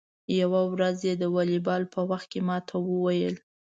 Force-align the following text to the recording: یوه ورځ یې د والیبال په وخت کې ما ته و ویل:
یوه 0.41 0.61
ورځ 0.73 0.97
یې 1.07 1.13
د 1.21 1.23
والیبال 1.35 1.81
په 1.93 1.99
وخت 2.09 2.27
کې 2.31 2.39
ما 2.47 2.57
ته 2.67 2.75
و 2.81 2.87
ویل: 3.03 3.35